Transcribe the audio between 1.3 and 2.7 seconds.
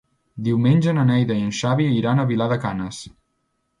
i en Xavi iran a Vilar de